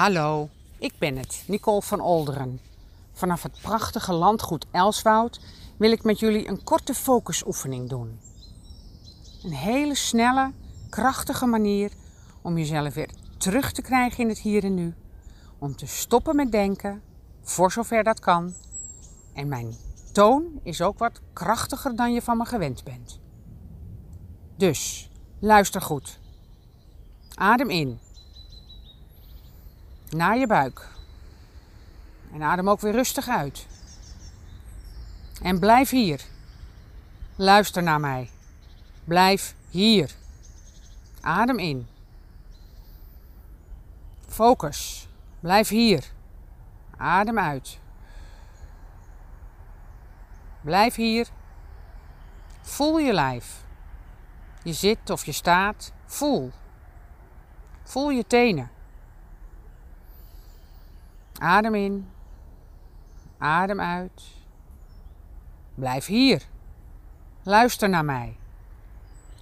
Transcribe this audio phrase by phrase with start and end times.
[0.00, 0.48] Hallo,
[0.78, 2.60] ik ben het, Nicole van Olderen.
[3.12, 5.40] Vanaf het prachtige landgoed Elswoud
[5.76, 8.20] wil ik met jullie een korte focusoefening doen.
[9.42, 10.52] Een hele snelle,
[10.88, 11.92] krachtige manier
[12.42, 14.94] om jezelf weer terug te krijgen in het hier en nu.
[15.58, 17.02] Om te stoppen met denken,
[17.42, 18.54] voor zover dat kan.
[19.34, 19.76] En mijn
[20.12, 23.20] toon is ook wat krachtiger dan je van me gewend bent.
[24.56, 26.18] Dus, luister goed.
[27.34, 27.98] Adem in
[30.12, 30.88] naar je buik.
[32.32, 33.66] En adem ook weer rustig uit.
[35.42, 36.20] En blijf hier.
[37.36, 38.30] Luister naar mij.
[39.04, 40.10] Blijf hier.
[41.20, 41.86] Adem in.
[44.28, 45.08] Focus.
[45.40, 46.04] Blijf hier.
[46.96, 47.78] Adem uit.
[50.60, 51.28] Blijf hier.
[52.62, 53.64] Voel je lijf.
[54.62, 55.92] Je zit of je staat.
[56.06, 56.50] Voel.
[57.82, 58.70] Voel je tenen.
[61.40, 62.10] Adem in.
[63.38, 64.22] Adem uit.
[65.74, 66.42] Blijf hier.
[67.42, 68.36] Luister naar mij.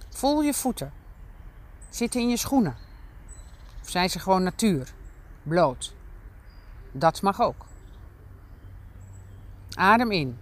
[0.09, 0.91] Voel je voeten.
[1.89, 2.75] Zitten in je schoenen.
[3.81, 4.93] Of zijn ze gewoon natuur?
[5.43, 5.95] Bloot.
[6.91, 7.65] Dat mag ook.
[9.73, 10.39] Adem in.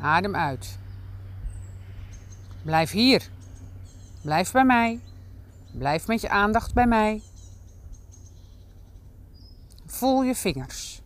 [0.00, 0.78] Adem uit.
[2.62, 3.30] Blijf hier.
[4.22, 5.00] Blijf bij mij.
[5.72, 7.22] Blijf met je aandacht bij mij.
[9.94, 11.02] Voel je vingers.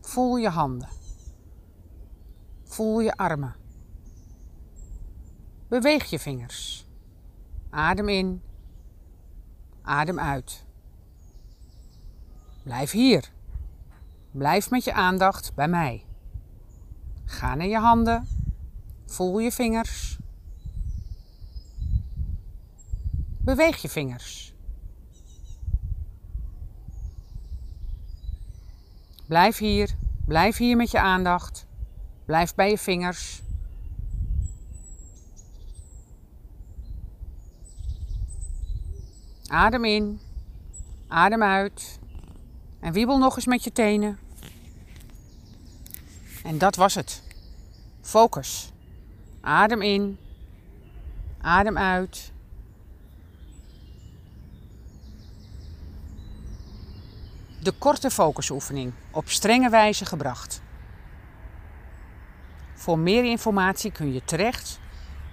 [0.00, 0.88] Voel je handen.
[2.64, 3.54] Voel je armen.
[5.68, 6.86] Beweeg je vingers.
[7.70, 8.42] Adem in.
[9.82, 10.64] Adem uit.
[12.62, 13.32] Blijf hier.
[14.30, 16.04] Blijf met je aandacht bij mij.
[17.24, 18.28] Ga naar je handen.
[19.06, 20.18] Voel je vingers.
[23.40, 24.55] Beweeg je vingers.
[29.26, 29.96] Blijf hier.
[30.26, 31.66] Blijf hier met je aandacht.
[32.24, 33.42] Blijf bij je vingers.
[39.46, 40.20] Adem in.
[41.08, 41.98] Adem uit.
[42.80, 44.18] En wiebel nog eens met je tenen.
[46.44, 47.22] En dat was het.
[48.00, 48.72] Focus.
[49.40, 50.18] Adem in.
[51.40, 52.32] Adem uit.
[57.66, 60.62] De korte focusoefening op strenge wijze gebracht.
[62.74, 64.80] Voor meer informatie kun je terecht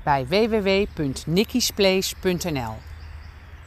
[0.03, 2.75] bij www.nikkisplace.nl.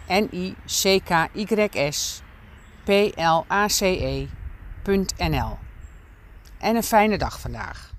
[0.09, 2.23] N I C K Y S
[2.85, 5.59] P L A C E.nl.
[6.59, 7.96] En een fijne dag vandaag.